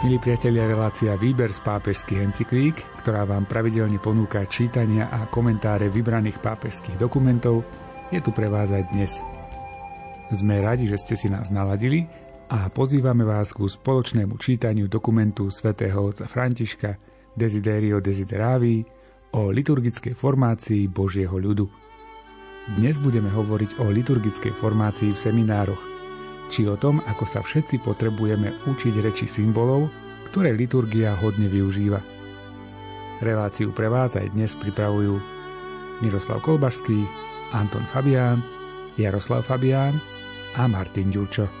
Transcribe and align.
Milí 0.00 0.16
priatelia, 0.16 0.64
relácia 0.64 1.12
Výber 1.12 1.52
z 1.52 1.60
pápežských 1.60 2.24
encyklík, 2.24 3.04
ktorá 3.04 3.28
vám 3.28 3.44
pravidelne 3.44 4.00
ponúka 4.00 4.40
čítania 4.48 5.12
a 5.12 5.28
komentáre 5.28 5.92
vybraných 5.92 6.40
pápežských 6.40 6.96
dokumentov, 6.96 7.68
je 8.08 8.16
tu 8.24 8.32
pre 8.32 8.48
vás 8.48 8.72
aj 8.72 8.96
dnes. 8.96 9.20
Sme 10.32 10.64
radi, 10.64 10.88
že 10.88 10.96
ste 10.96 11.20
si 11.20 11.28
nás 11.28 11.52
naladili 11.52 12.08
a 12.48 12.72
pozývame 12.72 13.28
vás 13.28 13.52
ku 13.52 13.68
spoločnému 13.68 14.40
čítaniu 14.40 14.88
dokumentu 14.88 15.52
svätého 15.52 16.00
otca 16.00 16.24
Františka 16.24 16.96
Desiderio 17.36 18.00
Desideravi 18.00 18.80
o 19.36 19.52
liturgickej 19.52 20.16
formácii 20.16 20.88
Božieho 20.88 21.36
ľudu. 21.36 21.68
Dnes 22.72 22.96
budeme 22.96 23.28
hovoriť 23.28 23.84
o 23.84 23.92
liturgickej 23.92 24.56
formácii 24.56 25.12
v 25.12 25.20
seminároch– 25.28 25.84
či 26.50 26.66
o 26.66 26.74
tom, 26.74 26.98
ako 27.06 27.22
sa 27.22 27.40
všetci 27.40 27.78
potrebujeme 27.86 28.50
učiť 28.66 28.94
reči 28.98 29.30
symbolov, 29.30 29.86
ktoré 30.34 30.50
liturgia 30.50 31.14
hodne 31.14 31.46
využíva. 31.46 32.02
Reláciu 33.22 33.70
pre 33.70 33.86
vás 33.86 34.18
aj 34.18 34.34
dnes 34.34 34.58
pripravujú 34.58 35.14
Miroslav 36.02 36.42
Kolbašský, 36.42 37.06
Anton 37.54 37.86
Fabián, 37.86 38.42
Jaroslav 38.98 39.46
Fabián 39.46 40.02
a 40.58 40.66
Martin 40.66 41.14
Ďurčo. 41.14 41.59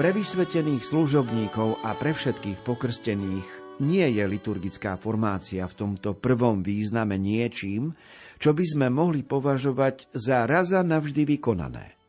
Pre 0.00 0.16
vysvetených 0.16 0.80
služobníkov 0.80 1.84
a 1.84 1.92
pre 1.92 2.16
všetkých 2.16 2.64
pokrstených 2.64 3.44
nie 3.84 4.08
je 4.16 4.24
liturgická 4.24 4.96
formácia 4.96 5.60
v 5.68 5.76
tomto 5.76 6.16
prvom 6.16 6.64
význame 6.64 7.20
niečím, 7.20 7.92
čo 8.40 8.56
by 8.56 8.64
sme 8.64 8.88
mohli 8.88 9.20
považovať 9.20 10.08
za 10.16 10.48
raza 10.48 10.80
navždy 10.80 11.36
vykonané. 11.36 12.00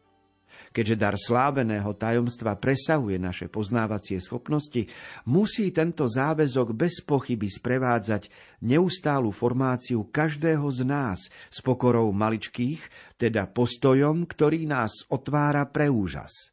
Keďže 0.72 0.96
dar 0.96 1.20
sláveného 1.20 1.92
tajomstva 2.00 2.56
presahuje 2.56 3.20
naše 3.20 3.52
poznávacie 3.52 4.24
schopnosti, 4.24 4.88
musí 5.28 5.68
tento 5.76 6.08
záväzok 6.08 6.72
bez 6.72 7.04
pochyby 7.04 7.52
sprevádzať 7.52 8.32
neustálu 8.72 9.36
formáciu 9.36 10.08
každého 10.08 10.64
z 10.72 10.88
nás 10.88 11.28
s 11.28 11.60
pokorou 11.60 12.08
maličkých, 12.16 12.88
teda 13.20 13.52
postojom, 13.52 14.24
ktorý 14.32 14.64
nás 14.64 15.04
otvára 15.12 15.68
pre 15.68 15.92
úžas. 15.92 16.51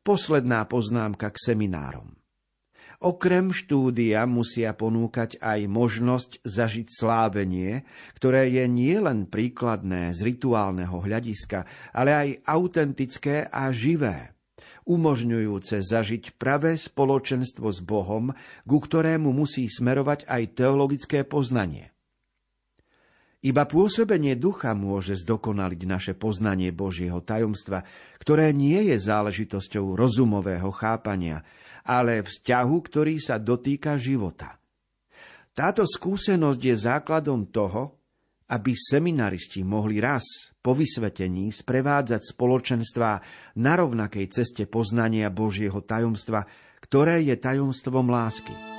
Posledná 0.00 0.64
poznámka 0.64 1.28
k 1.28 1.52
seminárom. 1.52 2.16
Okrem 3.00 3.48
štúdia 3.48 4.28
musia 4.28 4.76
ponúkať 4.76 5.40
aj 5.40 5.64
možnosť 5.68 6.30
zažiť 6.44 6.86
slávenie, 6.88 7.84
ktoré 8.16 8.52
je 8.52 8.64
nielen 8.68 9.24
príkladné 9.24 10.12
z 10.12 10.20
rituálneho 10.20 11.00
hľadiska, 11.00 11.64
ale 11.96 12.10
aj 12.12 12.28
autentické 12.44 13.48
a 13.48 13.72
živé, 13.72 14.36
umožňujúce 14.84 15.80
zažiť 15.80 16.36
pravé 16.36 16.76
spoločenstvo 16.76 17.72
s 17.72 17.80
Bohom, 17.84 18.36
ku 18.64 18.76
ktorému 18.80 19.32
musí 19.32 19.68
smerovať 19.68 20.28
aj 20.28 20.42
teologické 20.56 21.24
poznanie. 21.24 21.92
Iba 23.40 23.64
pôsobenie 23.64 24.36
ducha 24.36 24.76
môže 24.76 25.16
zdokonaliť 25.16 25.80
naše 25.88 26.12
poznanie 26.12 26.76
Božieho 26.76 27.24
tajomstva, 27.24 27.88
ktoré 28.20 28.52
nie 28.52 28.92
je 28.92 29.00
záležitosťou 29.00 29.96
rozumového 29.96 30.68
chápania, 30.76 31.40
ale 31.88 32.20
vzťahu, 32.20 32.76
ktorý 32.84 33.16
sa 33.16 33.40
dotýka 33.40 33.96
života. 33.96 34.60
Táto 35.56 35.88
skúsenosť 35.88 36.60
je 36.60 36.76
základom 36.76 37.48
toho, 37.48 37.96
aby 38.52 38.76
seminaristi 38.76 39.64
mohli 39.64 40.04
raz 40.04 40.52
po 40.60 40.76
vysvetení 40.76 41.48
sprevádzať 41.48 42.36
spoločenstva 42.36 43.10
na 43.56 43.72
rovnakej 43.72 44.26
ceste 44.28 44.68
poznania 44.68 45.32
Božieho 45.32 45.80
tajomstva, 45.80 46.44
ktoré 46.84 47.24
je 47.24 47.40
tajomstvom 47.40 48.10
lásky. 48.10 48.69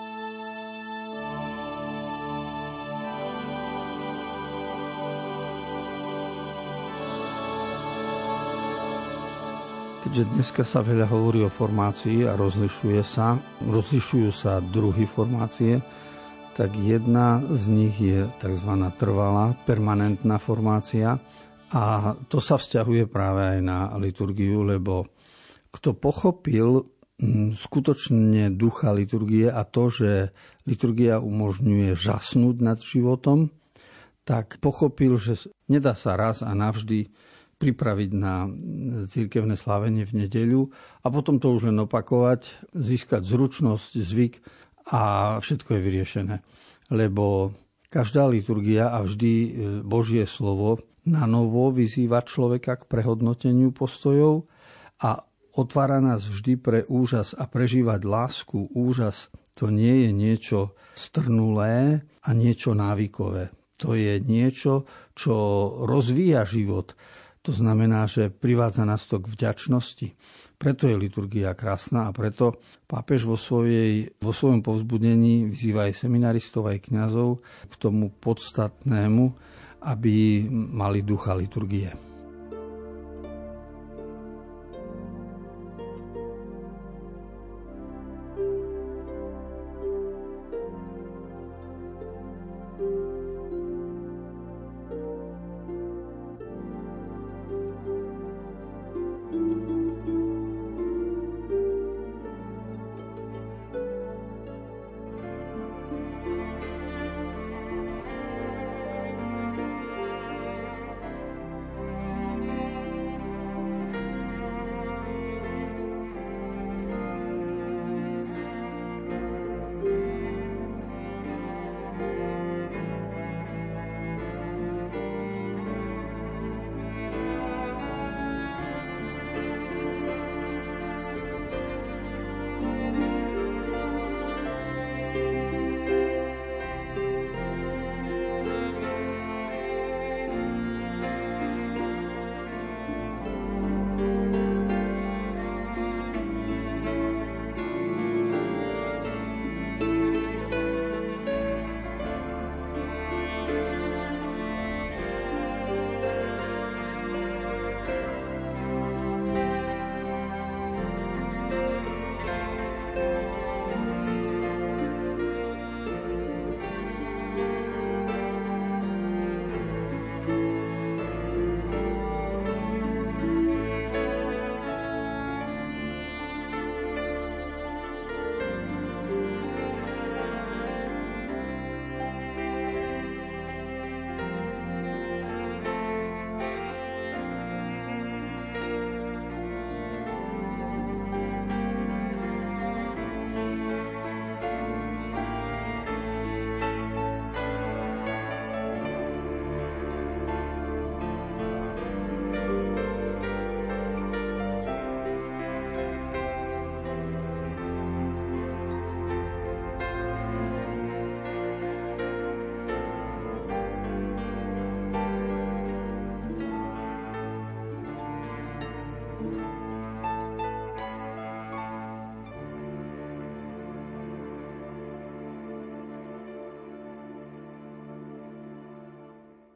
Keďže 10.11 10.27
dneska 10.27 10.63
sa 10.67 10.83
veľa 10.83 11.07
hovorí 11.07 11.39
o 11.39 11.47
formácii 11.47 12.27
a 12.27 12.35
rozlišuje 12.35 12.99
sa, 12.99 13.39
rozlišujú 13.63 14.27
sa 14.27 14.59
druhy 14.59 15.07
formácie, 15.07 15.79
tak 16.51 16.75
jedna 16.75 17.39
z 17.47 17.63
nich 17.71 17.95
je 17.95 18.27
tzv. 18.43 18.71
trvalá, 18.99 19.55
permanentná 19.63 20.35
formácia 20.35 21.15
a 21.71 22.11
to 22.27 22.43
sa 22.43 22.59
vzťahuje 22.59 23.07
práve 23.07 23.55
aj 23.55 23.59
na 23.63 23.95
liturgiu, 23.95 24.67
lebo 24.67 25.07
kto 25.71 25.95
pochopil 25.95 26.83
mm, 27.15 27.55
skutočne 27.55 28.51
ducha 28.51 28.91
liturgie 28.91 29.47
a 29.47 29.63
to, 29.63 29.87
že 29.87 30.35
liturgia 30.67 31.23
umožňuje 31.23 31.95
žasnúť 31.95 32.59
nad 32.59 32.83
životom, 32.83 33.47
tak 34.27 34.59
pochopil, 34.59 35.15
že 35.15 35.47
nedá 35.71 35.95
sa 35.95 36.19
raz 36.19 36.43
a 36.43 36.51
navždy 36.51 37.30
pripraviť 37.61 38.11
na 38.17 38.49
církevné 39.05 39.53
slávenie 39.53 40.01
v 40.01 40.25
nedeľu 40.25 40.73
a 41.05 41.07
potom 41.13 41.37
to 41.37 41.53
už 41.53 41.69
len 41.69 41.77
opakovať, 41.85 42.73
získať 42.73 43.21
zručnosť, 43.21 43.91
zvyk 44.01 44.33
a 44.89 45.37
všetko 45.37 45.77
je 45.77 45.81
vyriešené. 45.85 46.35
Lebo 46.89 47.53
každá 47.93 48.25
liturgia 48.25 48.89
a 48.89 49.05
vždy 49.05 49.33
e, 49.37 49.49
Božie 49.85 50.25
slovo 50.25 50.81
na 51.05 51.29
novo 51.29 51.69
vyzýva 51.69 52.25
človeka 52.25 52.81
k 52.81 52.89
prehodnoteniu 52.89 53.69
postojov 53.69 54.49
a 55.01 55.21
otvára 55.53 56.01
nás 56.01 56.25
vždy 56.25 56.53
pre 56.57 56.79
úžas 56.89 57.37
a 57.37 57.45
prežívať 57.45 58.01
lásku, 58.05 58.73
úžas, 58.73 59.29
to 59.53 59.69
nie 59.69 60.09
je 60.09 60.11
niečo 60.13 60.59
strnulé 60.97 62.01
a 62.25 62.29
niečo 62.33 62.73
návykové. 62.73 63.53
To 63.81 63.97
je 63.97 64.21
niečo, 64.21 64.85
čo 65.17 65.33
rozvíja 65.89 66.45
život, 66.45 66.93
to 67.41 67.51
znamená, 67.51 68.05
že 68.05 68.29
privádza 68.29 68.85
nás 68.85 69.09
to 69.09 69.17
k 69.17 69.25
vďačnosti. 69.25 70.07
Preto 70.61 70.85
je 70.85 70.93
liturgia 70.93 71.57
krásna 71.57 72.05
a 72.05 72.13
preto 72.13 72.61
pápež 72.85 73.25
vo, 73.25 73.33
svojej, 73.33 74.13
vo 74.21 74.29
svojom 74.29 74.61
povzbudení 74.61 75.49
vyzýva 75.49 75.89
aj 75.89 76.05
seminaristov, 76.05 76.69
aj 76.69 76.85
kňazov 76.85 77.41
k 77.65 77.73
tomu 77.81 78.13
podstatnému, 78.13 79.25
aby 79.81 80.45
mali 80.53 81.01
ducha 81.01 81.33
liturgie. 81.33 82.10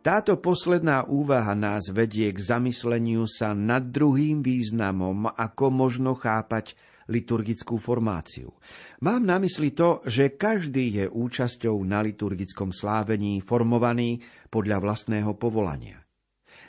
Táto 0.05 0.37
posledná 0.37 1.09
úvaha 1.09 1.57
nás 1.57 1.89
vedie 1.89 2.29
k 2.29 2.37
zamysleniu 2.37 3.25
sa 3.25 3.57
nad 3.57 3.89
druhým 3.89 4.45
významom, 4.45 5.33
ako 5.33 5.73
možno 5.73 6.13
chápať 6.13 6.77
liturgickú 7.09 7.81
formáciu. 7.81 8.53
Mám 9.01 9.25
na 9.25 9.41
mysli 9.41 9.73
to, 9.73 10.05
že 10.05 10.37
každý 10.37 11.01
je 11.01 11.05
účasťou 11.09 11.81
na 11.81 12.05
liturgickom 12.05 12.69
slávení 12.69 13.41
formovaný 13.41 14.21
podľa 14.53 14.77
vlastného 14.77 15.33
povolania. 15.41 16.05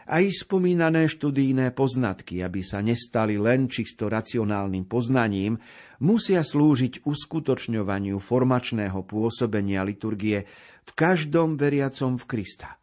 Aj 0.09 0.25
spomínané 0.25 1.05
študijné 1.05 1.77
poznatky, 1.77 2.41
aby 2.41 2.65
sa 2.65 2.81
nestali 2.81 3.37
len 3.37 3.69
čisto 3.69 4.09
racionálnym 4.09 4.89
poznaním, 4.89 5.61
musia 6.01 6.41
slúžiť 6.41 7.05
uskutočňovaniu 7.05 8.17
formačného 8.17 9.05
pôsobenia 9.05 9.85
liturgie 9.85 10.49
v 10.89 10.91
každom 10.97 11.61
veriacom 11.61 12.17
v 12.17 12.25
Krista. 12.25 12.81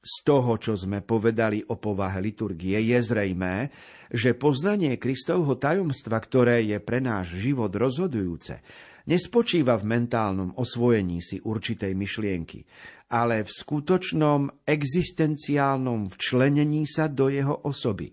Z 0.00 0.24
toho, 0.24 0.56
čo 0.56 0.80
sme 0.80 1.04
povedali 1.04 1.60
o 1.68 1.76
povahe 1.76 2.24
liturgie, 2.24 2.80
je 2.80 2.98
zrejmé, 3.04 3.68
že 4.08 4.32
poznanie 4.32 4.96
Kristovho 4.96 5.60
tajomstva, 5.60 6.16
ktoré 6.16 6.64
je 6.64 6.80
pre 6.80 7.04
náš 7.04 7.36
život 7.36 7.68
rozhodujúce, 7.68 8.64
nespočíva 9.04 9.76
v 9.76 9.84
mentálnom 9.92 10.56
osvojení 10.56 11.20
si 11.20 11.44
určitej 11.44 11.92
myšlienky, 11.92 12.64
ale 13.12 13.44
v 13.44 13.50
skutočnom 13.52 14.64
existenciálnom 14.64 16.08
včlenení 16.16 16.88
sa 16.88 17.04
do 17.04 17.28
jeho 17.28 17.68
osoby. 17.68 18.08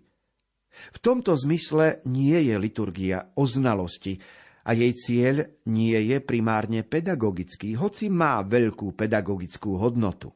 V 0.91 0.97
tomto 0.99 1.39
zmysle 1.39 2.03
nie 2.03 2.35
je 2.51 2.55
liturgia 2.59 3.31
o 3.39 3.47
znalosti 3.47 4.19
a 4.67 4.75
jej 4.75 4.91
cieľ 4.91 5.55
nie 5.71 5.95
je 6.11 6.19
primárne 6.19 6.83
pedagogický, 6.83 7.79
hoci 7.79 8.11
má 8.11 8.43
veľkú 8.43 8.91
pedagogickú 8.91 9.79
hodnotu 9.79 10.35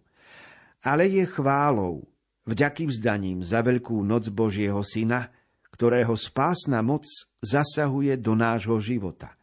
ale 0.81 1.09
je 1.09 1.25
chválou, 1.29 2.09
vďakým 2.49 2.89
vzdaním 2.89 3.39
za 3.45 3.61
veľkú 3.61 4.01
noc 4.01 4.29
Božieho 4.33 4.81
Syna, 4.81 5.29
ktorého 5.73 6.13
spásna 6.13 6.81
moc 6.81 7.05
zasahuje 7.41 8.17
do 8.17 8.37
nášho 8.37 8.77
života. 8.81 9.33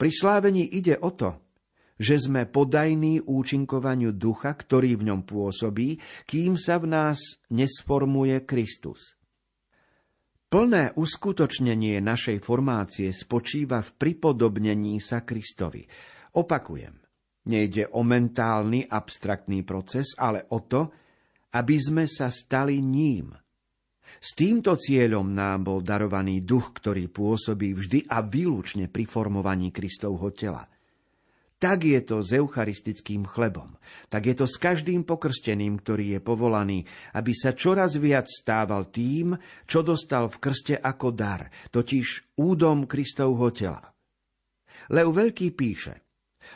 Pri 0.00 0.08
slávení 0.08 0.64
ide 0.64 0.96
o 0.96 1.12
to, 1.12 1.36
že 1.96 2.28
sme 2.28 2.44
podajní 2.44 3.24
účinkovaniu 3.24 4.12
ducha, 4.12 4.52
ktorý 4.52 5.00
v 5.00 5.12
ňom 5.12 5.20
pôsobí, 5.24 6.00
kým 6.28 6.60
sa 6.60 6.76
v 6.76 6.92
nás 6.92 7.40
nesformuje 7.48 8.44
Kristus. 8.44 9.16
Plné 10.46 10.94
uskutočnenie 10.94 11.98
našej 11.98 12.38
formácie 12.44 13.10
spočíva 13.10 13.82
v 13.82 13.90
pripodobnení 13.98 15.02
sa 15.02 15.26
Kristovi. 15.26 15.82
Opakujem, 16.36 17.05
Nejde 17.46 17.86
o 17.94 18.02
mentálny, 18.02 18.90
abstraktný 18.90 19.62
proces, 19.62 20.18
ale 20.18 20.50
o 20.50 20.66
to, 20.66 20.90
aby 21.54 21.76
sme 21.78 22.04
sa 22.10 22.26
stali 22.28 22.82
ním. 22.82 23.30
S 24.18 24.34
týmto 24.34 24.74
cieľom 24.74 25.30
nám 25.30 25.70
bol 25.70 25.78
darovaný 25.78 26.42
duch, 26.42 26.74
ktorý 26.74 27.06
pôsobí 27.06 27.70
vždy 27.76 28.10
a 28.10 28.24
výlučne 28.26 28.90
pri 28.90 29.06
formovaní 29.06 29.70
Kristovho 29.70 30.34
tela. 30.34 30.66
Tak 31.56 31.88
je 31.88 32.00
to 32.04 32.20
s 32.20 32.36
eucharistickým 32.36 33.24
chlebom. 33.24 33.78
Tak 34.12 34.28
je 34.28 34.34
to 34.36 34.44
s 34.44 34.60
každým 34.60 35.08
pokrsteným, 35.08 35.80
ktorý 35.80 36.18
je 36.18 36.20
povolaný, 36.20 36.84
aby 37.16 37.32
sa 37.32 37.56
čoraz 37.56 37.96
viac 37.96 38.28
stával 38.28 38.92
tým, 38.92 39.32
čo 39.64 39.80
dostal 39.80 40.28
v 40.28 40.36
krste 40.36 40.74
ako 40.76 41.16
dar, 41.16 41.48
totiž 41.72 42.36
údom 42.36 42.84
Kristovho 42.84 43.48
tela. 43.56 43.80
Leu 44.92 45.08
Veľký 45.14 45.56
píše– 45.56 46.02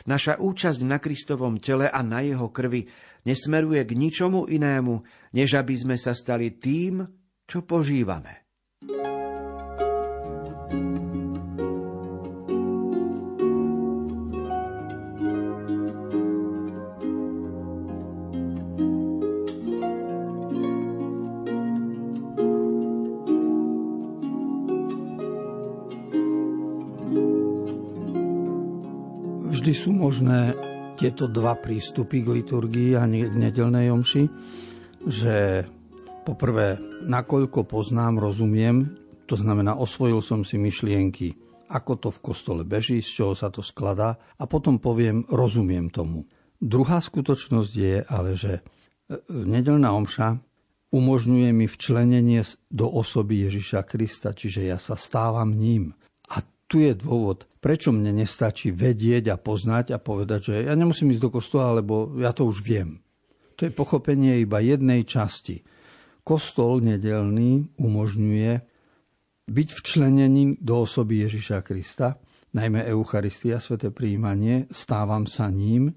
Naša 0.09 0.41
účasť 0.41 0.81
na 0.83 0.97
Kristovom 0.97 1.61
tele 1.61 1.87
a 1.87 1.99
na 2.01 2.25
jeho 2.25 2.49
krvi 2.49 2.89
nesmeruje 3.25 3.85
k 3.85 3.91
ničomu 3.93 4.49
inému, 4.49 4.95
než 5.37 5.55
aby 5.61 5.75
sme 5.77 5.95
sa 5.95 6.17
stali 6.17 6.57
tým, 6.57 7.05
čo 7.45 7.63
požívame. 7.63 8.40
Vždy 29.61 29.77
sú 29.77 29.93
možné 29.93 30.57
tieto 30.97 31.29
dva 31.29 31.53
prístupy 31.53 32.25
k 32.25 32.41
liturgii 32.41 32.97
a 32.97 33.05
k 33.05 33.29
nedelnej 33.29 33.93
omši, 33.93 34.25
že 35.05 35.69
poprvé, 36.25 36.81
nakoľko 37.05 37.69
poznám, 37.69 38.17
rozumiem, 38.17 38.89
to 39.29 39.37
znamená, 39.37 39.77
osvojil 39.77 40.17
som 40.25 40.41
si 40.41 40.57
myšlienky, 40.57 41.37
ako 41.69 41.93
to 42.01 42.09
v 42.09 42.23
kostole 42.25 42.65
beží, 42.65 43.05
z 43.05 43.21
čoho 43.21 43.33
sa 43.37 43.53
to 43.53 43.61
skladá 43.61 44.17
a 44.41 44.49
potom 44.49 44.81
poviem, 44.81 45.29
rozumiem 45.29 45.93
tomu. 45.93 46.25
Druhá 46.57 46.97
skutočnosť 46.97 47.73
je 47.77 48.01
ale, 48.01 48.33
že 48.33 48.53
e, 48.57 48.61
nedelná 49.29 49.93
omša 49.93 50.41
umožňuje 50.89 51.53
mi 51.53 51.69
včlenenie 51.69 52.41
do 52.73 52.89
osoby 52.89 53.45
Ježiša 53.45 53.85
Krista, 53.85 54.33
čiže 54.33 54.73
ja 54.73 54.81
sa 54.81 54.97
stávam 54.97 55.53
ním 55.53 55.93
tu 56.71 56.79
je 56.79 56.95
dôvod, 56.95 57.43
prečo 57.59 57.91
mne 57.91 58.23
nestačí 58.23 58.71
vedieť 58.71 59.35
a 59.35 59.35
poznať 59.35 59.91
a 59.91 59.99
povedať, 59.99 60.39
že 60.39 60.53
ja 60.71 60.73
nemusím 60.79 61.11
ísť 61.11 61.23
do 61.27 61.33
kostola, 61.35 61.83
lebo 61.83 62.15
ja 62.15 62.31
to 62.31 62.47
už 62.47 62.63
viem. 62.63 63.03
To 63.59 63.67
je 63.67 63.75
pochopenie 63.75 64.39
iba 64.39 64.63
jednej 64.63 65.03
časti. 65.03 65.59
Kostol 66.23 66.79
nedelný 66.79 67.75
umožňuje 67.75 68.51
byť 69.51 69.69
včlenený 69.75 70.63
do 70.63 70.87
osoby 70.87 71.27
Ježiša 71.27 71.59
Krista, 71.59 72.15
najmä 72.55 72.87
Eucharistia, 72.87 73.59
sveté 73.59 73.91
príjmanie, 73.91 74.71
stávam 74.71 75.27
sa 75.27 75.51
ním 75.51 75.91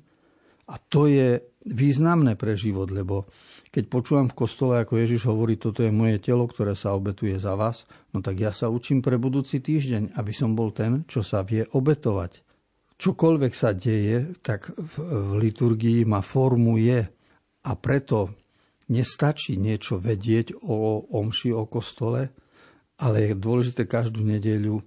a 0.67 0.75
to 0.91 1.07
je 1.07 1.39
významné 1.71 2.35
pre 2.35 2.59
život, 2.59 2.91
lebo 2.91 3.31
keď 3.75 3.91
počúvam 3.91 4.31
v 4.31 4.39
kostole, 4.39 4.79
ako 4.79 5.03
Ježiš 5.03 5.27
hovorí, 5.27 5.59
toto 5.59 5.83
je 5.83 5.91
moje 5.91 6.23
telo, 6.23 6.47
ktoré 6.47 6.79
sa 6.79 6.95
obetuje 6.95 7.35
za 7.43 7.59
vás, 7.59 7.91
no 8.15 8.23
tak 8.23 8.39
ja 8.39 8.55
sa 8.55 8.71
učím 8.71 9.03
pre 9.03 9.19
budúci 9.19 9.59
týždeň, 9.59 10.15
aby 10.15 10.31
som 10.31 10.55
bol 10.55 10.71
ten, 10.71 11.03
čo 11.11 11.27
sa 11.27 11.43
vie 11.43 11.67
obetovať. 11.67 12.47
Čokoľvek 12.95 13.51
sa 13.51 13.75
deje, 13.75 14.31
tak 14.47 14.71
v, 14.71 14.95
v 15.03 15.31
liturgii 15.43 16.07
ma 16.07 16.23
formuje 16.23 17.03
a 17.67 17.73
preto 17.75 18.39
nestačí 18.95 19.59
niečo 19.59 19.99
vedieť 19.99 20.55
o 20.71 21.11
omši, 21.11 21.51
o 21.51 21.67
kostole, 21.67 22.31
ale 23.03 23.27
je 23.27 23.35
dôležité 23.35 23.91
každú 23.91 24.23
nedeľu 24.23 24.87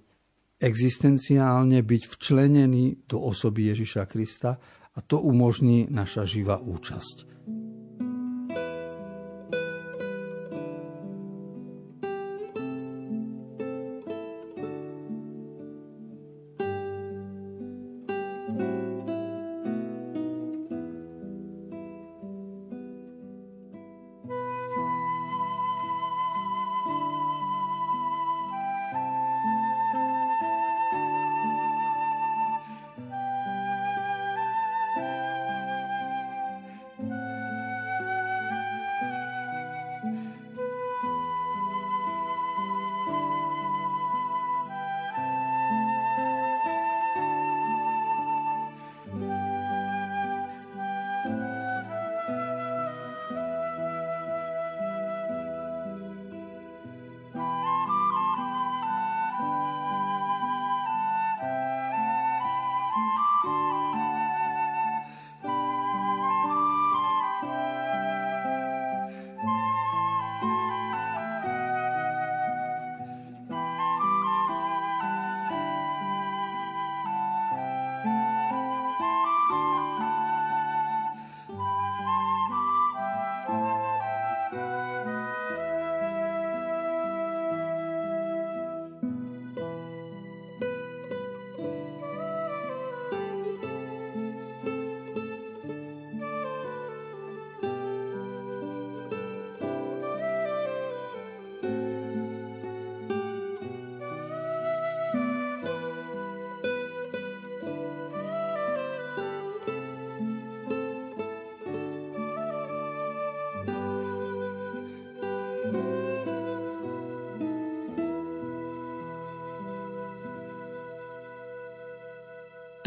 existenciálne 0.56 1.84
byť 1.84 2.02
včlenený 2.08 3.04
do 3.04 3.20
osoby 3.20 3.68
Ježiša 3.68 4.08
Krista 4.08 4.56
a 4.96 4.98
to 5.04 5.20
umožní 5.20 5.92
naša 5.92 6.24
živá 6.24 6.56
účasť. 6.56 7.37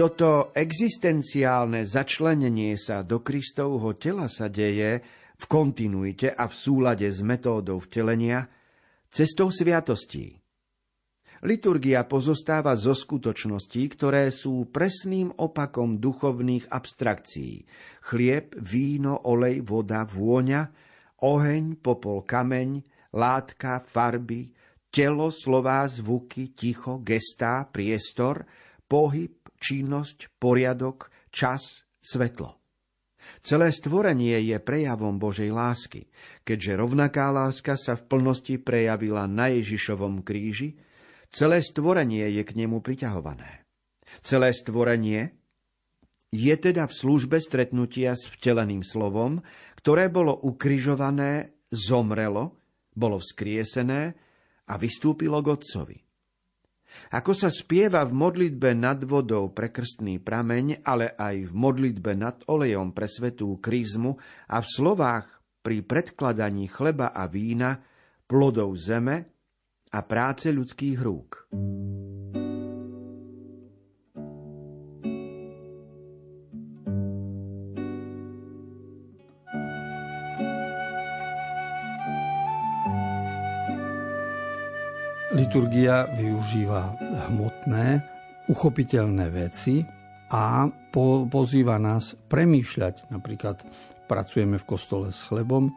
Toto 0.02 0.50
existenciálne 0.58 1.86
začlenenie 1.86 2.74
sa 2.74 3.06
do 3.06 3.22
Kristovho 3.22 3.94
tela 3.94 4.26
sa 4.34 4.50
deje 4.50 4.98
v 5.38 5.46
kontinuite 5.46 6.34
a 6.34 6.50
v 6.50 6.56
súlade 6.58 7.06
s 7.06 7.22
metódou 7.22 7.78
vtelenia 7.78 8.50
cestou 9.14 9.54
sviatostí. 9.54 10.42
Liturgia 11.46 12.02
pozostáva 12.10 12.74
zo 12.74 12.98
skutočností, 12.98 13.94
ktoré 13.94 14.34
sú 14.34 14.74
presným 14.74 15.38
opakom 15.38 16.02
duchovných 16.02 16.74
abstrakcií. 16.74 17.70
Chlieb, 18.02 18.58
víno, 18.58 19.22
olej, 19.30 19.62
voda, 19.62 20.02
vôňa, 20.10 20.66
oheň, 21.22 21.78
popol, 21.78 22.26
kameň, 22.26 22.82
látka, 23.14 23.86
farby, 23.86 24.50
telo, 24.90 25.30
slová, 25.30 25.86
zvuky, 25.86 26.58
ticho, 26.58 26.98
gestá, 27.06 27.70
priestor, 27.70 28.50
pohyb, 28.90 29.41
činnosť, 29.62 30.42
poriadok, 30.42 31.14
čas, 31.30 31.86
svetlo. 32.02 32.58
Celé 33.46 33.70
stvorenie 33.70 34.42
je 34.42 34.58
prejavom 34.58 35.22
Božej 35.22 35.54
lásky, 35.54 36.10
keďže 36.42 36.82
rovnaká 36.82 37.30
láska 37.30 37.78
sa 37.78 37.94
v 37.94 38.10
plnosti 38.10 38.58
prejavila 38.58 39.30
na 39.30 39.54
Ježišovom 39.54 40.26
kríži, 40.26 40.82
celé 41.30 41.62
stvorenie 41.62 42.26
je 42.34 42.42
k 42.42 42.52
nemu 42.58 42.82
priťahované. 42.82 43.66
Celé 44.26 44.52
stvorenie 44.52 45.38
je 46.34 46.56
teda 46.58 46.90
v 46.90 46.94
službe 46.98 47.38
stretnutia 47.38 48.18
s 48.18 48.28
vteleným 48.34 48.82
slovom, 48.82 49.40
ktoré 49.80 50.10
bolo 50.10 50.34
ukrižované, 50.34 51.56
zomrelo, 51.72 52.58
bolo 52.92 53.22
vzkriesené 53.22 54.16
a 54.68 54.74
vystúpilo 54.76 55.40
k 55.40 55.48
Otcovi. 55.56 55.98
Ako 57.12 57.32
sa 57.32 57.48
spieva 57.52 58.04
v 58.08 58.14
modlitbe 58.16 58.76
nad 58.76 59.00
vodou 59.04 59.52
pre 59.52 59.72
krstný 59.72 60.20
prameň, 60.20 60.84
ale 60.84 61.14
aj 61.16 61.50
v 61.50 61.54
modlitbe 61.54 62.12
nad 62.18 62.38
olejom 62.48 62.92
pre 62.92 63.08
svetú 63.08 63.60
krízmu 63.60 64.18
a 64.52 64.58
v 64.60 64.68
slovách 64.68 65.26
pri 65.62 65.86
predkladaní 65.86 66.68
chleba 66.68 67.14
a 67.14 67.30
vína, 67.30 67.80
plodov 68.26 68.76
zeme 68.80 69.30
a 69.92 70.00
práce 70.08 70.50
ľudských 70.50 70.98
rúk. 71.00 71.52
Liturgia 85.32 86.12
využíva 86.12 87.00
hmotné, 87.32 88.04
uchopiteľné 88.52 89.32
veci 89.32 89.80
a 90.28 90.68
po, 90.68 91.24
pozýva 91.32 91.80
nás 91.80 92.20
premýšľať. 92.28 93.08
Napríklad 93.08 93.64
pracujeme 94.12 94.60
v 94.60 94.68
kostole 94.68 95.16
s 95.16 95.24
chlebom, 95.24 95.72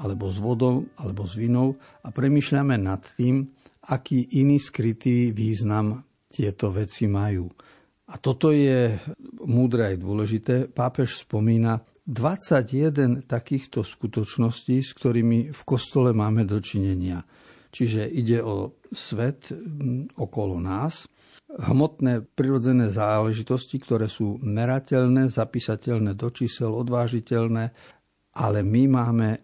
alebo 0.00 0.32
s 0.32 0.40
vodou, 0.40 0.88
alebo 0.96 1.28
s 1.28 1.36
vinou 1.36 1.76
a 2.00 2.08
premýšľame 2.08 2.80
nad 2.80 3.04
tým, 3.04 3.44
aký 3.92 4.40
iný 4.40 4.56
skrytý 4.56 5.36
význam 5.36 6.00
tieto 6.32 6.72
veci 6.72 7.04
majú. 7.04 7.44
A 8.08 8.16
toto 8.16 8.56
je 8.56 8.88
múdre 9.44 9.92
aj 9.92 9.96
dôležité. 10.00 10.54
Pápež 10.72 11.28
spomína 11.28 11.76
21 12.08 13.28
takýchto 13.28 13.84
skutočností, 13.84 14.80
s 14.80 14.96
ktorými 14.96 15.52
v 15.52 15.62
kostole 15.68 16.16
máme 16.16 16.48
dočinenia. 16.48 17.20
Čiže 17.74 18.06
ide 18.06 18.38
o 18.38 18.78
svet 18.94 19.50
okolo 20.14 20.62
nás, 20.62 21.10
hmotné 21.58 22.22
prirodzené 22.22 22.86
záležitosti, 22.86 23.82
ktoré 23.82 24.06
sú 24.06 24.38
merateľné, 24.38 25.26
zapísateľné 25.26 26.14
do 26.14 26.30
čísel, 26.30 26.70
odvážiteľné, 26.70 27.74
ale 28.34 28.66
my 28.66 28.82
máme 28.90 29.28
e, 29.30 29.38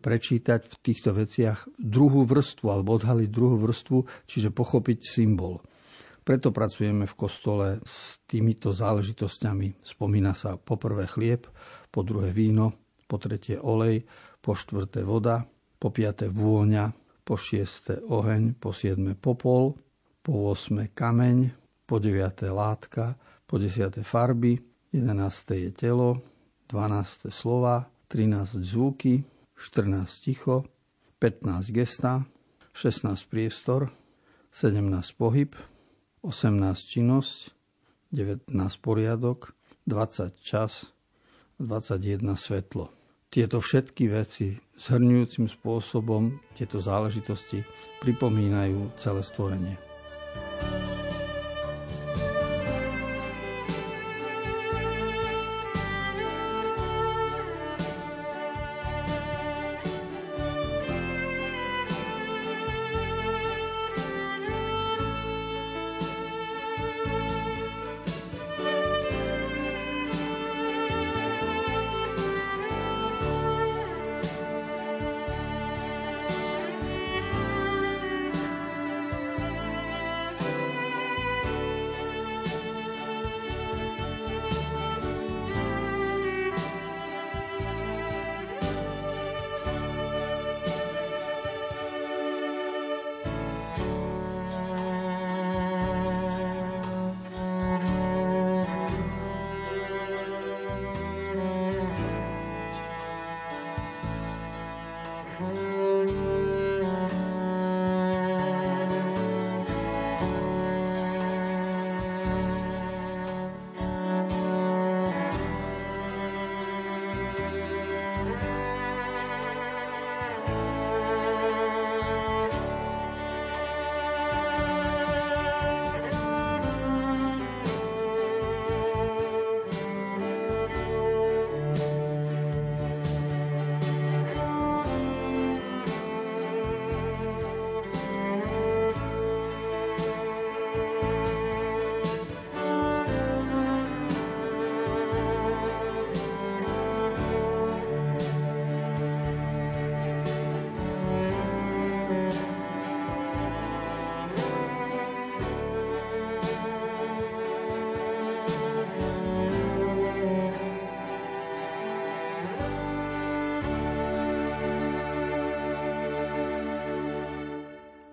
prečítať 0.00 0.60
v 0.64 0.74
týchto 0.80 1.12
veciach 1.12 1.68
druhú 1.76 2.24
vrstvu 2.24 2.66
alebo 2.72 2.96
odhaliť 2.96 3.28
druhú 3.28 3.60
vrstvu, 3.60 4.28
čiže 4.28 4.52
pochopiť 4.52 4.98
symbol. 5.04 5.60
Preto 6.24 6.48
pracujeme 6.48 7.04
v 7.04 7.18
kostole 7.20 7.84
s 7.84 8.16
týmito 8.24 8.72
záležitosťami. 8.72 9.84
Spomína 9.84 10.32
sa 10.32 10.56
po 10.56 10.80
prvé 10.80 11.04
chlieb, 11.04 11.44
po 11.92 12.00
druhé 12.00 12.32
víno, 12.32 12.88
po 13.04 13.20
tretie 13.20 13.60
olej, 13.60 14.08
po 14.40 14.56
štvrté 14.56 15.04
voda, 15.04 15.44
po 15.76 15.92
piaté 15.92 16.32
vôňa, 16.32 17.03
po 17.24 17.40
šieste 17.40 18.04
oheň, 18.04 18.60
po 18.60 18.76
siedme 18.76 19.16
popol, 19.16 19.74
po 20.20 20.52
osme 20.52 20.92
kameň, 20.92 21.50
po 21.88 21.96
deviate 21.96 22.52
látka, 22.52 23.16
po 23.48 23.56
desiate 23.56 24.04
farby, 24.04 24.60
jedenácte 24.92 25.56
je 25.56 25.70
telo, 25.72 26.20
dvanácte 26.68 27.32
slova, 27.32 27.88
13 28.08 28.60
zvuky, 28.60 29.24
14 29.56 30.24
ticho, 30.24 30.64
15 31.18 31.72
gesta, 31.72 32.24
16 32.76 33.30
priestor, 33.32 33.88
17 34.52 35.18
pohyb, 35.18 35.56
18 36.22 36.60
činnosť, 36.76 37.36
19 38.12 38.48
poriadok, 38.80 39.52
20 39.86 40.40
čas, 40.40 40.88
21 41.58 42.36
svetlo. 42.36 43.03
Tieto 43.34 43.58
všetky 43.58 44.14
veci 44.14 44.54
zhrňujúcim 44.78 45.50
spôsobom 45.50 46.38
tieto 46.54 46.78
záležitosti 46.78 47.66
pripomínajú 47.98 48.94
celé 48.94 49.26
stvorenie. 49.26 49.74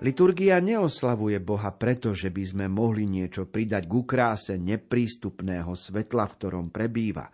Liturgia 0.01 0.57
neoslavuje 0.57 1.37
Boha 1.45 1.69
preto, 1.77 2.17
že 2.17 2.33
by 2.33 2.41
sme 2.41 2.65
mohli 2.65 3.05
niečo 3.05 3.45
pridať 3.45 3.85
k 3.85 3.93
ukráse 3.93 4.53
neprístupného 4.57 5.69
svetla, 5.77 6.25
v 6.25 6.35
ktorom 6.41 6.65
prebýva, 6.73 7.29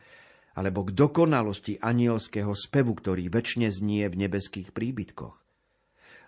alebo 0.60 0.84
k 0.84 0.92
dokonalosti 0.92 1.80
anielského 1.80 2.52
spevu, 2.52 2.92
ktorý 2.92 3.32
väčšine 3.32 3.72
znie 3.72 4.12
v 4.12 4.20
nebeských 4.20 4.76
príbytkoch. 4.76 5.48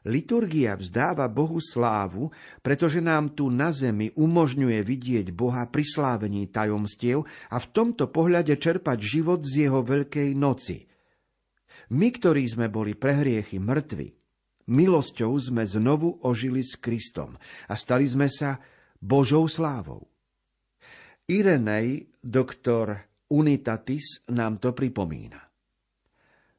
Liturgia 0.07 0.79
vzdáva 0.79 1.27
Bohu 1.27 1.59
slávu, 1.59 2.31
pretože 2.63 3.03
nám 3.03 3.35
tu 3.35 3.51
na 3.51 3.75
zemi 3.75 4.15
umožňuje 4.15 4.79
vidieť 4.79 5.35
Boha 5.35 5.67
pri 5.67 5.83
slávení 5.83 6.47
tajomstiev 6.47 7.27
a 7.51 7.59
v 7.59 7.67
tomto 7.67 8.07
pohľade 8.07 8.55
čerpať 8.55 8.95
život 8.95 9.43
z 9.43 9.67
jeho 9.67 9.83
veľkej 9.83 10.39
noci. 10.39 10.87
My, 11.91 12.15
ktorí 12.15 12.47
sme 12.47 12.71
boli 12.71 12.95
prehriechy 12.95 13.59
mŕtvi, 13.59 14.18
milosťou 14.69 15.33
sme 15.41 15.65
znovu 15.65 16.21
ožili 16.21 16.61
s 16.61 16.77
Kristom 16.77 17.35
a 17.67 17.73
stali 17.73 18.05
sme 18.05 18.29
sa 18.29 18.61
Božou 19.01 19.49
slávou. 19.49 20.07
Irenej, 21.25 22.13
doktor 22.21 23.09
Unitatis, 23.29 24.25
nám 24.29 24.57
to 24.61 24.73
pripomína. 24.73 25.49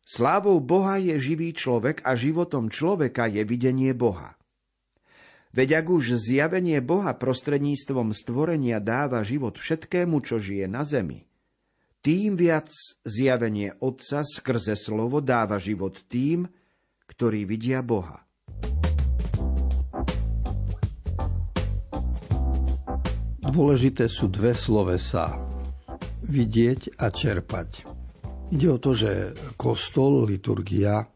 Slávou 0.03 0.59
Boha 0.59 0.99
je 0.99 1.15
živý 1.23 1.55
človek 1.55 2.03
a 2.03 2.19
životom 2.19 2.67
človeka 2.67 3.31
je 3.31 3.47
videnie 3.47 3.95
Boha. 3.95 4.35
Veď 5.51 5.83
ak 5.83 5.87
už 5.91 6.19
zjavenie 6.19 6.79
Boha 6.79 7.15
prostredníctvom 7.15 8.15
stvorenia 8.15 8.79
dáva 8.79 9.23
život 9.27 9.59
všetkému, 9.59 10.23
čo 10.23 10.39
žije 10.39 10.71
na 10.71 10.87
zemi, 10.87 11.27
tým 12.01 12.39
viac 12.39 12.71
zjavenie 13.03 13.77
Otca 13.83 14.23
skrze 14.23 14.79
slovo 14.79 15.19
dáva 15.19 15.59
život 15.59 15.99
tým, 16.07 16.47
ktorí 17.21 17.45
vidia 17.45 17.85
Boha. 17.85 18.25
Dôležité 23.45 24.09
sú 24.09 24.33
dve 24.33 24.57
slovesa. 24.57 25.37
Vidieť 26.25 26.97
a 26.97 27.13
čerpať. 27.13 27.85
Ide 28.57 28.69
o 28.73 28.81
to, 28.81 28.97
že 28.97 29.37
kostol, 29.61 30.25
liturgia 30.33 31.13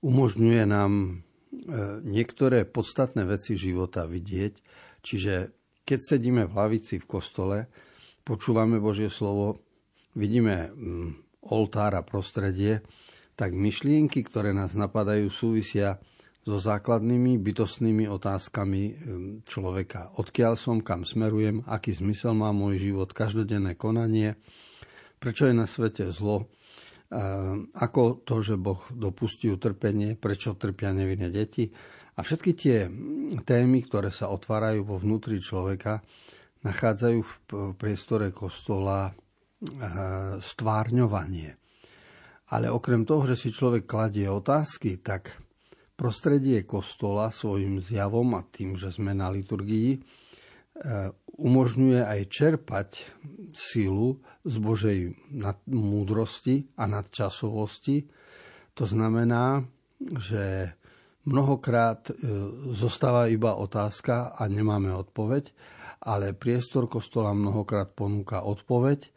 umožňuje 0.00 0.64
nám 0.64 1.12
e, 1.12 1.12
niektoré 2.08 2.64
podstatné 2.64 3.28
veci 3.28 3.60
života 3.60 4.08
vidieť. 4.08 4.52
Čiže 5.04 5.34
keď 5.84 5.98
sedíme 6.00 6.48
v 6.48 6.54
hlavici 6.56 6.96
v 6.96 7.04
kostole, 7.04 7.68
počúvame 8.24 8.80
Božie 8.80 9.12
slovo, 9.12 9.60
vidíme 10.16 10.72
mm, 10.72 11.44
oltár 11.52 12.00
a 12.00 12.00
prostredie, 12.00 12.80
tak 13.34 13.54
myšlienky, 13.54 14.22
ktoré 14.22 14.54
nás 14.54 14.78
napadajú, 14.78 15.30
súvisia 15.30 15.98
so 16.44 16.60
základnými 16.60 17.40
bytostnými 17.40 18.04
otázkami 18.06 18.82
hm, 18.84 18.94
človeka. 19.48 20.14
Odkiaľ 20.20 20.54
som, 20.54 20.78
kam 20.84 21.02
smerujem, 21.08 21.64
aký 21.66 21.96
zmysel 21.96 22.36
má 22.36 22.52
môj 22.52 22.78
život, 22.78 23.10
každodenné 23.10 23.74
konanie, 23.74 24.36
prečo 25.16 25.48
je 25.48 25.54
na 25.56 25.64
svete 25.64 26.12
zlo, 26.12 26.52
ako 27.78 28.26
to, 28.26 28.42
že 28.42 28.58
Boh 28.58 28.80
dopustí 28.90 29.46
utrpenie, 29.46 30.18
prečo 30.18 30.58
trpia 30.58 30.90
nevinné 30.90 31.30
deti. 31.30 31.70
A 32.14 32.22
všetky 32.22 32.52
tie 32.54 32.90
témy, 33.46 33.86
ktoré 33.86 34.10
sa 34.10 34.30
otvárajú 34.30 34.82
vo 34.86 34.98
vnútri 34.98 35.38
človeka, 35.38 36.02
nachádzajú 36.66 37.18
v 37.22 37.32
priestore 37.78 38.34
kostola 38.34 39.14
stvárňovanie. 40.38 41.63
Ale 42.52 42.68
okrem 42.68 43.08
toho, 43.08 43.24
že 43.24 43.40
si 43.40 43.48
človek 43.48 43.88
kladie 43.88 44.28
otázky, 44.28 45.00
tak 45.00 45.40
prostredie 45.94 46.66
kostola 46.66 47.30
svojim 47.30 47.78
zjavom 47.78 48.36
a 48.36 48.42
tým, 48.44 48.74
že 48.74 48.90
sme 48.90 49.14
na 49.14 49.30
liturgii, 49.30 49.96
e, 49.96 49.98
umožňuje 51.38 52.02
aj 52.02 52.20
čerpať 52.30 52.88
sílu 53.54 54.18
z 54.42 54.54
Božej 54.58 54.98
múdrosti 55.70 56.66
a 56.78 56.90
nadčasovosti. 56.90 58.06
To 58.74 58.84
znamená, 58.84 59.62
že 60.18 60.74
mnohokrát 61.24 62.10
e, 62.10 62.14
zostáva 62.74 63.30
iba 63.30 63.54
otázka 63.54 64.34
a 64.34 64.42
nemáme 64.50 64.90
odpoveď, 64.92 65.54
ale 66.04 66.36
priestor 66.36 66.90
kostola 66.90 67.32
mnohokrát 67.32 67.94
ponúka 67.94 68.44
odpoveď 68.44 69.13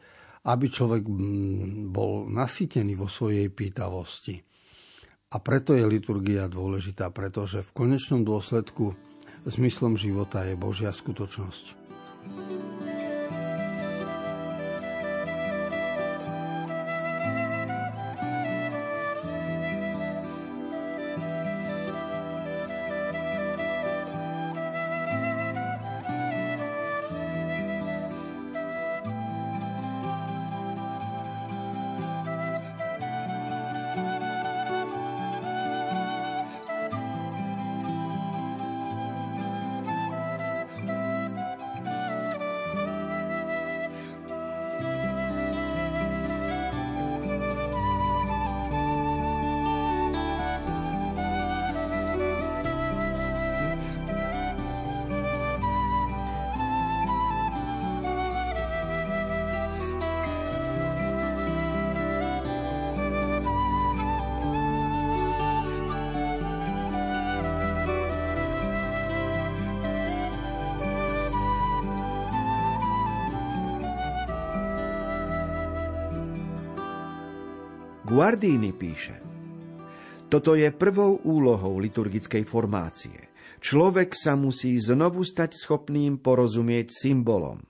aby 0.48 0.66
človek 0.72 1.04
mm, 1.04 1.92
bol 1.92 2.32
nasýtený 2.32 2.96
vo 2.96 3.12
svojej 3.12 3.52
pýtavosti. 3.52 4.40
A 5.28 5.44
preto 5.44 5.76
je 5.76 5.84
liturgia 5.84 6.48
dôležitá, 6.48 7.12
pretože 7.12 7.60
v 7.60 7.76
konečnom 7.76 8.24
dôsledku 8.24 8.96
zmyslom 9.44 10.00
života 10.00 10.48
je 10.48 10.56
Božia 10.56 10.96
skutočnosť. 10.96 11.76
Guardini 78.18 78.74
píše, 78.74 79.14
toto 80.26 80.58
je 80.58 80.74
prvou 80.74 81.22
úlohou 81.22 81.78
liturgickej 81.78 82.50
formácie. 82.50 83.14
Človek 83.62 84.18
sa 84.18 84.34
musí 84.34 84.74
znovu 84.82 85.22
stať 85.22 85.54
schopným 85.54 86.18
porozumieť 86.18 86.90
symbolom. 86.90 87.62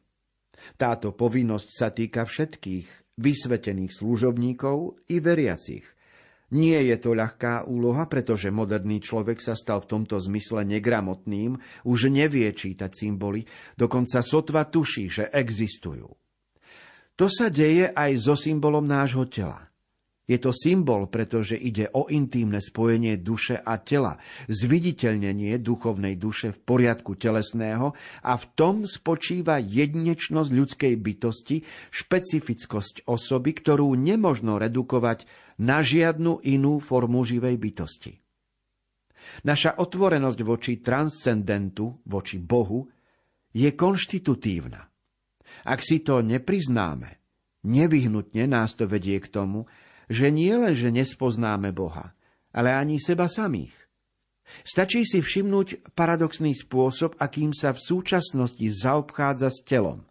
Táto 0.79 1.11
povinnosť 1.11 1.67
sa 1.67 1.91
týka 1.91 2.23
všetkých 2.23 3.19
vysvetených 3.19 3.91
služobníkov 3.91 5.03
i 5.11 5.19
veriacich. 5.19 5.83
Nie 6.55 6.79
je 6.79 6.95
to 6.95 7.11
ľahká 7.11 7.67
úloha, 7.67 8.07
pretože 8.07 8.47
moderný 8.47 9.03
človek 9.03 9.43
sa 9.43 9.51
stal 9.51 9.83
v 9.83 9.99
tomto 9.99 10.15
zmysle 10.15 10.63
negramotným, 10.63 11.59
už 11.83 12.07
nevie 12.07 12.47
čítať 12.55 12.95
symboly, 12.95 13.43
dokonca 13.75 14.23
sotva 14.23 14.63
tuší, 14.63 15.11
že 15.11 15.27
existujú. 15.27 16.07
To 17.19 17.27
sa 17.27 17.51
deje 17.51 17.91
aj 17.91 18.11
so 18.15 18.39
symbolom 18.39 18.87
nášho 18.87 19.27
tela. 19.27 19.67
Je 20.27 20.35
to 20.35 20.51
symbol, 20.51 21.07
pretože 21.07 21.55
ide 21.55 21.87
o 21.95 22.11
intímne 22.11 22.59
spojenie 22.59 23.15
duše 23.15 23.63
a 23.63 23.79
tela, 23.79 24.19
zviditeľnenie 24.51 25.55
duchovnej 25.55 26.19
duše 26.19 26.51
v 26.51 26.59
poriadku 26.67 27.15
telesného 27.15 27.95
a 28.27 28.33
v 28.35 28.45
tom 28.59 28.83
spočíva 28.83 29.55
jedinečnosť 29.63 30.51
ľudskej 30.51 30.93
bytosti, 30.99 31.63
špecifickosť 31.95 33.07
osoby, 33.07 33.55
ktorú 33.55 33.95
nemožno 33.95 34.59
redukovať 34.59 35.23
na 35.63 35.79
žiadnu 35.79 36.43
inú 36.43 36.83
formu 36.83 37.23
živej 37.23 37.55
bytosti. 37.55 38.19
Naša 39.47 39.79
otvorenosť 39.79 40.39
voči 40.43 40.83
transcendentu, 40.83 42.03
voči 42.03 42.35
Bohu, 42.35 42.83
je 43.55 43.71
konštitutívna. 43.71 44.83
Ak 45.71 45.79
si 45.79 46.03
to 46.03 46.19
nepriznáme, 46.19 47.15
nevyhnutne 47.63 48.43
nás 48.43 48.75
to 48.75 48.85
vedie 48.91 49.17
k 49.23 49.31
tomu, 49.31 49.65
že 50.07 50.31
nie 50.31 50.55
len, 50.55 50.73
že 50.73 50.91
nespoznáme 50.91 51.75
Boha, 51.75 52.15
ale 52.55 52.73
ani 52.73 52.99
seba 52.99 53.27
samých. 53.27 53.75
Stačí 54.63 55.03
si 55.03 55.19
všimnúť 55.19 55.91
paradoxný 55.91 56.55
spôsob, 56.55 57.19
akým 57.19 57.51
sa 57.51 57.75
v 57.75 57.83
súčasnosti 57.83 58.63
zaobchádza 58.63 59.51
s 59.51 59.59
telom. 59.67 60.07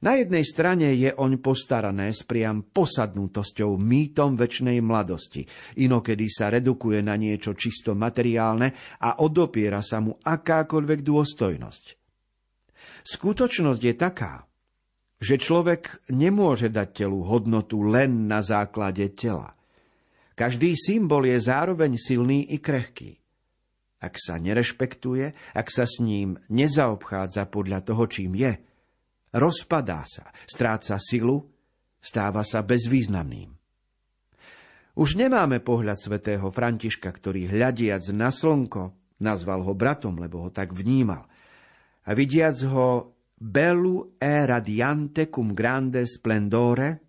Na 0.00 0.16
jednej 0.16 0.48
strane 0.48 0.96
je 0.96 1.12
oň 1.12 1.44
postarané 1.44 2.08
s 2.08 2.24
priam 2.24 2.64
posadnutosťou 2.64 3.76
mýtom 3.76 4.32
väčšnej 4.32 4.80
mladosti. 4.80 5.44
Inokedy 5.76 6.26
sa 6.32 6.48
redukuje 6.48 7.04
na 7.04 7.20
niečo 7.20 7.52
čisto 7.52 7.92
materiálne 7.92 8.96
a 9.04 9.20
odopiera 9.20 9.84
sa 9.84 10.00
mu 10.00 10.16
akákoľvek 10.16 11.04
dôstojnosť. 11.04 11.84
Skutočnosť 13.04 13.82
je 13.84 13.94
taká, 13.94 14.49
že 15.20 15.36
človek 15.36 16.08
nemôže 16.08 16.72
dať 16.72 17.04
telu 17.04 17.20
hodnotu 17.28 17.84
len 17.84 18.24
na 18.24 18.40
základe 18.40 19.04
tela. 19.12 19.52
Každý 20.32 20.72
symbol 20.72 21.28
je 21.28 21.36
zároveň 21.36 22.00
silný 22.00 22.48
i 22.48 22.56
krehký. 22.56 23.20
Ak 24.00 24.16
sa 24.16 24.40
nerešpektuje, 24.40 25.52
ak 25.52 25.68
sa 25.68 25.84
s 25.84 26.00
ním 26.00 26.40
nezaobchádza 26.48 27.52
podľa 27.52 27.84
toho, 27.84 28.08
čím 28.08 28.32
je, 28.32 28.56
rozpadá 29.36 30.08
sa, 30.08 30.32
stráca 30.48 30.96
silu, 30.96 31.44
stáva 32.00 32.40
sa 32.40 32.64
bezvýznamným. 32.64 33.52
Už 34.96 35.20
nemáme 35.20 35.60
pohľad 35.60 36.00
svätého 36.00 36.48
Františka, 36.48 37.12
ktorý 37.12 37.52
hľadiac 37.52 38.08
na 38.16 38.32
slnko, 38.32 38.96
nazval 39.20 39.60
ho 39.68 39.76
bratom, 39.76 40.16
lebo 40.16 40.48
ho 40.48 40.50
tak 40.50 40.72
vnímal, 40.72 41.28
a 42.08 42.10
vidiac 42.16 42.56
ho 42.64 43.19
bellu 43.40 44.12
e 44.20 44.44
radiante 44.44 45.32
cum 45.32 45.56
grande 45.56 46.04
splendore, 46.04 47.00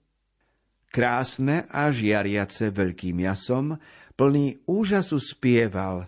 krásne 0.88 1.68
a 1.68 1.92
žiariace 1.92 2.72
veľkým 2.72 3.28
jasom, 3.28 3.76
plný 4.16 4.64
úžasu 4.64 5.20
spieval 5.20 6.08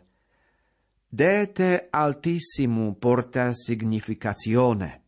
Dete 1.14 1.94
altissimu 1.94 2.98
porta 2.98 3.54
significazione. 3.54 5.06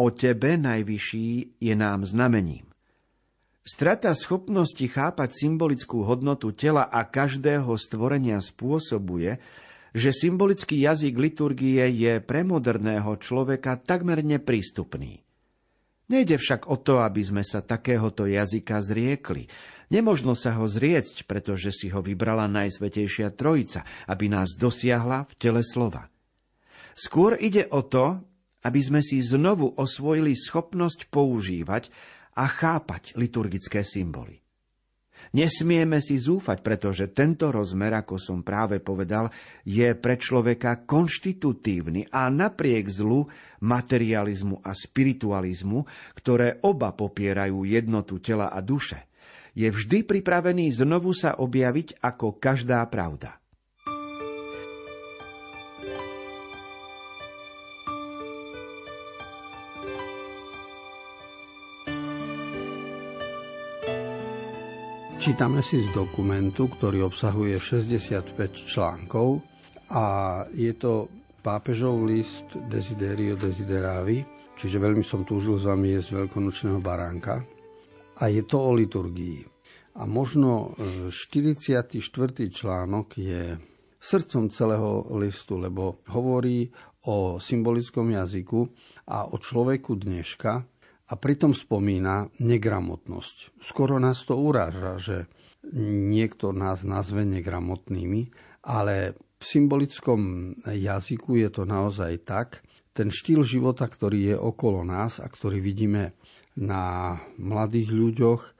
O 0.00 0.08
tebe 0.08 0.56
najvyšší 0.56 1.60
je 1.60 1.74
nám 1.76 2.08
znamením. 2.08 2.64
Strata 3.60 4.16
schopnosti 4.16 4.80
chápať 4.80 5.36
symbolickú 5.36 6.08
hodnotu 6.08 6.56
tela 6.56 6.88
a 6.88 7.04
každého 7.04 7.68
stvorenia 7.76 8.40
spôsobuje, 8.40 9.36
že 9.96 10.12
symbolický 10.12 10.84
jazyk 10.84 11.16
liturgie 11.16 11.88
je 11.88 12.20
pre 12.20 12.44
moderného 12.44 13.16
človeka 13.16 13.80
takmer 13.80 14.20
neprístupný. 14.20 15.24
Nejde 16.12 16.36
však 16.36 16.68
o 16.68 16.76
to, 16.76 17.00
aby 17.02 17.24
sme 17.24 17.40
sa 17.42 17.64
takéhoto 17.64 18.28
jazyka 18.28 18.78
zriekli. 18.84 19.48
Nemožno 19.90 20.38
sa 20.38 20.54
ho 20.60 20.68
zriecť, 20.68 21.24
pretože 21.26 21.72
si 21.74 21.90
ho 21.90 22.04
vybrala 22.04 22.46
Najsvetejšia 22.46 23.34
Trojica, 23.34 23.82
aby 24.06 24.30
nás 24.30 24.54
dosiahla 24.54 25.26
v 25.26 25.34
tele 25.34 25.62
slova. 25.66 26.12
Skôr 26.94 27.34
ide 27.40 27.66
o 27.72 27.82
to, 27.82 28.22
aby 28.62 28.80
sme 28.84 29.00
si 29.02 29.18
znovu 29.18 29.74
osvojili 29.74 30.36
schopnosť 30.38 31.10
používať 31.10 31.90
a 32.38 32.44
chápať 32.46 33.18
liturgické 33.18 33.82
symboly. 33.82 34.45
Nesmieme 35.34 35.98
si 35.98 36.20
zúfať, 36.20 36.62
pretože 36.62 37.10
tento 37.10 37.50
rozmer, 37.50 37.96
ako 37.96 38.20
som 38.20 38.38
práve 38.46 38.78
povedal, 38.78 39.32
je 39.66 39.90
pre 39.96 40.20
človeka 40.20 40.84
konštitutívny 40.84 42.12
a 42.12 42.30
napriek 42.30 42.86
zlu 42.86 43.26
materializmu 43.64 44.62
a 44.62 44.70
spiritualizmu, 44.76 45.82
ktoré 46.14 46.60
oba 46.62 46.94
popierajú 46.94 47.66
jednotu 47.66 48.22
tela 48.22 48.52
a 48.52 48.62
duše, 48.62 49.08
je 49.56 49.72
vždy 49.72 50.04
pripravený 50.04 50.68
znovu 50.68 51.16
sa 51.16 51.40
objaviť 51.40 52.04
ako 52.04 52.36
každá 52.36 52.84
pravda. 52.92 53.40
Čítame 65.26 65.58
si 65.58 65.82
z 65.82 65.90
dokumentu, 65.90 66.70
ktorý 66.70 67.10
obsahuje 67.10 67.58
65 67.58 68.62
článkov 68.62 69.42
a 69.90 70.46
je 70.54 70.70
to 70.78 71.10
pápežov 71.42 72.06
list 72.06 72.54
Desiderio 72.70 73.34
Desideravi, 73.34 74.22
čiže 74.54 74.78
veľmi 74.78 75.02
som 75.02 75.26
túžil 75.26 75.58
s 75.58 75.66
vami 75.66 75.98
jesť 75.98 76.22
veľkonočného 76.22 76.78
baránka. 76.78 77.42
A 78.22 78.30
je 78.30 78.46
to 78.46 78.70
o 78.70 78.70
liturgii. 78.70 79.42
A 79.98 80.06
možno 80.06 80.78
44. 81.10 81.98
E, 81.98 82.46
článok 82.46 83.18
je 83.18 83.58
srdcom 83.98 84.46
celého 84.46 85.10
listu, 85.18 85.58
lebo 85.58 86.06
hovorí 86.06 86.70
o 87.10 87.42
symbolickom 87.42 88.14
jazyku 88.14 88.62
a 89.10 89.26
o 89.26 89.42
človeku 89.42 89.90
dneška, 89.98 90.75
a 91.06 91.14
pritom 91.14 91.54
spomína 91.54 92.30
negramotnosť. 92.42 93.62
Skoro 93.62 94.02
nás 94.02 94.26
to 94.26 94.34
uráža, 94.34 94.98
že 94.98 95.16
niekto 95.74 96.50
nás 96.50 96.82
nazve 96.82 97.22
negramotnými, 97.26 98.30
ale 98.66 99.14
v 99.36 99.44
symbolickom 99.44 100.20
jazyku 100.66 101.38
je 101.38 101.48
to 101.52 101.62
naozaj 101.68 102.12
tak. 102.26 102.62
Ten 102.96 103.12
štýl 103.12 103.44
života, 103.44 103.84
ktorý 103.86 104.34
je 104.34 104.36
okolo 104.38 104.82
nás 104.82 105.20
a 105.20 105.26
ktorý 105.28 105.60
vidíme 105.60 106.16
na 106.56 107.16
mladých 107.36 107.92
ľuďoch, 107.92 108.42
e, 108.42 108.50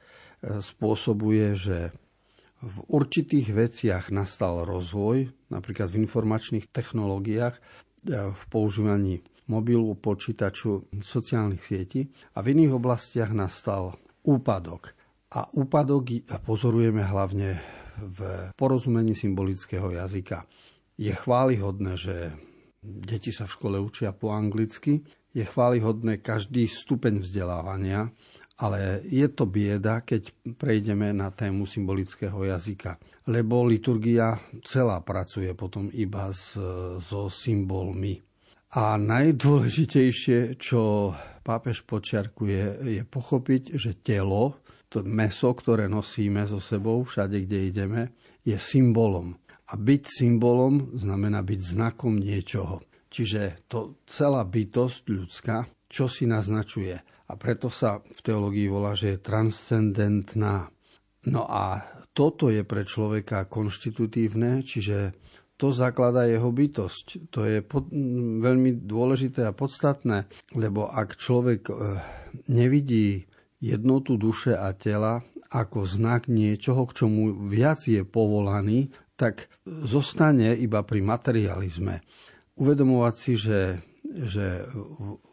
spôsobuje, 0.61 1.57
že 1.57 1.79
v 2.61 2.77
určitých 2.93 3.49
veciach 3.49 4.05
nastal 4.13 4.69
rozvoj, 4.69 5.33
napríklad 5.49 5.89
v 5.89 6.05
informačných 6.05 6.69
technológiách, 6.69 7.57
e, 7.57 7.61
v 8.13 8.43
používaní 8.53 9.25
mobilu, 9.47 9.95
počítaču, 9.99 10.91
sociálnych 11.03 11.63
sietí 11.63 12.07
a 12.35 12.43
v 12.43 12.55
iných 12.55 12.73
oblastiach 12.77 13.31
nastal 13.31 13.95
úpadok. 14.27 14.95
A 15.35 15.47
úpadok 15.55 16.27
pozorujeme 16.43 17.03
hlavne 17.03 17.59
v 17.97 18.51
porozumení 18.55 19.15
symbolického 19.15 19.91
jazyka. 19.91 20.45
Je 20.97 21.13
chválihodné, 21.13 21.97
že 21.97 22.33
deti 22.83 23.35
sa 23.35 23.47
v 23.49 23.55
škole 23.55 23.77
učia 23.79 24.15
po 24.15 24.33
anglicky, 24.33 25.03
je 25.37 25.45
chválihodné 25.45 26.25
každý 26.25 26.65
stupeň 26.65 27.21
vzdelávania, 27.21 28.09
ale 28.57 29.05
je 29.05 29.29
to 29.29 29.45
bieda, 29.45 30.01
keď 30.01 30.33
prejdeme 30.57 31.13
na 31.13 31.29
tému 31.29 31.69
symbolického 31.69 32.41
jazyka, 32.41 32.97
lebo 33.29 33.69
liturgia 33.69 34.41
celá 34.65 35.05
pracuje 35.05 35.53
potom 35.53 35.93
iba 35.93 36.33
so 36.33 37.29
symbolmi. 37.29 38.26
A 38.75 38.99
najdôležitejšie, 38.99 40.59
čo 40.59 41.15
pápež 41.47 41.87
počiarkuje, 41.87 42.83
je 42.83 43.03
pochopiť, 43.07 43.79
že 43.79 44.03
telo, 44.03 44.59
to 44.91 45.07
meso, 45.07 45.55
ktoré 45.55 45.87
nosíme 45.87 46.43
so 46.43 46.59
sebou 46.59 47.07
všade, 47.07 47.47
kde 47.47 47.59
ideme, 47.71 48.03
je 48.43 48.59
symbolom. 48.59 49.39
A 49.71 49.79
byť 49.79 50.03
symbolom 50.07 50.95
znamená 50.99 51.43
byť 51.47 51.61
znakom 51.63 52.19
niečoho. 52.19 52.83
Čiže 53.11 53.67
to 53.71 54.03
celá 54.07 54.43
bytosť 54.43 55.03
ľudská, 55.11 55.57
čo 55.87 56.11
si 56.11 56.27
naznačuje. 56.27 56.95
A 57.27 57.33
preto 57.35 57.71
sa 57.71 57.99
v 58.03 58.21
teológii 58.23 58.71
volá, 58.71 58.95
že 58.95 59.15
je 59.15 59.25
transcendentná. 59.27 60.71
No 61.27 61.43
a 61.47 61.83
toto 62.15 62.51
je 62.55 62.63
pre 62.63 62.87
človeka 62.87 63.51
konštitutívne, 63.51 64.63
čiže 64.63 65.19
to 65.57 65.73
zakladá 65.73 66.29
jeho 66.29 66.53
bytosť. 66.53 67.33
To 67.33 67.49
je 67.49 67.65
pod, 67.65 67.89
veľmi 68.41 68.85
dôležité 68.85 69.49
a 69.49 69.57
podstatné, 69.57 70.29
lebo 70.53 70.89
ak 70.89 71.17
človek 71.17 71.73
e, 71.73 71.75
nevidí 72.53 73.25
jednotu 73.61 74.21
duše 74.21 74.53
a 74.53 74.77
tela 74.77 75.25
ako 75.49 75.89
znak 75.89 76.29
niečoho, 76.29 76.85
k 76.85 76.97
čomu 77.05 77.49
viac 77.49 77.81
je 77.89 78.05
povolaný, 78.05 78.93
tak 79.17 79.49
zostane 79.65 80.53
iba 80.53 80.85
pri 80.85 81.01
materializme. 81.01 82.05
Uvedomovať 82.61 83.15
si, 83.17 83.33
že, 83.41 83.81
že 84.05 84.69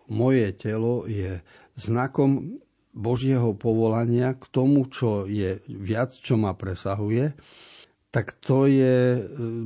moje 0.07 0.55
telo 0.55 1.03
je 1.03 1.43
znakom 1.75 2.62
Božieho 2.93 3.57
povolania 3.57 4.38
k 4.38 4.45
tomu, 4.53 4.88
čo 4.88 5.25
je 5.27 5.59
viac, 5.67 6.13
čo 6.13 6.39
ma 6.39 6.55
presahuje 6.55 7.36
tak 8.13 8.38
to 8.38 8.69
je 8.69 9.17
e, 9.17 9.21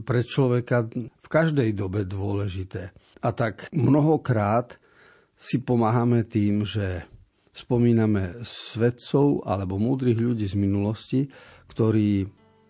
pre 0.07 0.23
človeka 0.23 0.87
v 0.95 1.27
každej 1.27 1.75
dobe 1.75 2.07
dôležité. 2.07 2.95
A 3.19 3.35
tak 3.35 3.67
mnohokrát 3.75 4.79
si 5.35 5.59
pomáhame 5.59 6.23
tým, 6.23 6.63
že 6.63 7.03
spomíname 7.51 8.39
svedcov 8.47 9.43
alebo 9.43 9.75
múdrych 9.75 10.15
ľudí 10.15 10.47
z 10.47 10.55
minulosti, 10.55 11.21
ktorí 11.67 12.23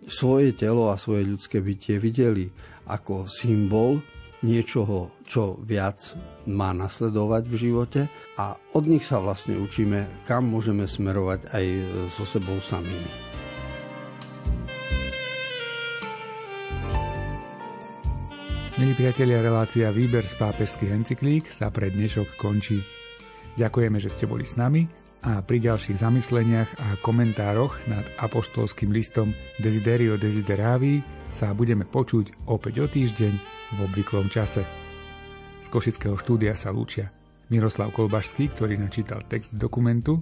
svoje 0.07 0.57
telo 0.57 0.89
a 0.89 0.97
svoje 0.97 1.29
ľudské 1.29 1.61
bytie 1.61 2.01
videli 2.01 2.49
ako 2.89 3.29
symbol 3.29 4.01
niečoho, 4.41 5.11
čo 5.27 5.59
viac 5.61 6.15
má 6.47 6.71
nasledovať 6.71 7.43
v 7.51 7.55
živote 7.55 8.01
a 8.39 8.55
od 8.73 8.83
nich 8.87 9.03
sa 9.03 9.19
vlastne 9.19 9.59
učíme, 9.59 10.23
kam 10.23 10.47
môžeme 10.47 10.87
smerovať 10.87 11.51
aj 11.51 11.65
so 12.15 12.23
sebou 12.23 12.55
samými. 12.63 13.26
Milí 18.77 18.93
priatelia, 18.93 19.41
relácia 19.41 19.89
Výber 19.89 20.21
z 20.29 20.37
pápežských 20.37 20.93
encyklík 20.93 21.49
sa 21.49 21.73
pre 21.73 21.89
dnešok 21.89 22.37
končí. 22.37 22.77
Ďakujeme, 23.57 23.97
že 23.97 24.13
ste 24.13 24.29
boli 24.29 24.45
s 24.45 24.53
nami 24.53 24.85
a 25.25 25.41
pri 25.41 25.65
ďalších 25.65 25.97
zamysleniach 25.97 26.77
a 26.77 26.87
komentároch 27.01 27.73
nad 27.89 28.05
apoštolským 28.21 28.93
listom 28.93 29.33
Desiderio 29.57 30.21
Desideravi 30.21 31.01
sa 31.33 31.57
budeme 31.57 31.89
počuť 31.89 32.45
opäť 32.53 32.85
o 32.85 32.85
týždeň 32.85 33.33
v 33.73 33.77
obvyklom 33.81 34.29
čase. 34.29 34.61
Z 35.65 35.67
Košického 35.73 36.13
štúdia 36.13 36.53
sa 36.53 36.69
lúčia 36.69 37.09
Miroslav 37.49 37.89
Kolbašský, 37.89 38.53
ktorý 38.53 38.77
načítal 38.77 39.25
text 39.25 39.57
dokumentu, 39.57 40.21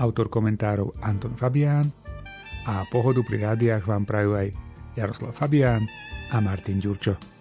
autor 0.00 0.32
komentárov 0.32 1.04
Anton 1.04 1.36
Fabián 1.36 1.84
a 2.64 2.88
pohodu 2.88 3.20
pri 3.20 3.44
rádiách 3.44 3.84
vám 3.84 4.08
prajú 4.08 4.40
aj 4.40 4.56
Jaroslav 4.96 5.36
Fabián 5.36 5.84
a 6.32 6.40
Martin 6.40 6.80
Ďurčo. 6.80 7.37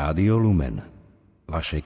Rádio 0.00 0.40
Lumen. 0.40 0.80
Vaše 1.44 1.76